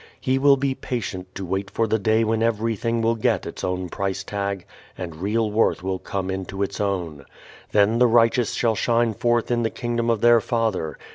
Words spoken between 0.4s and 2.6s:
be patient to wait for the day when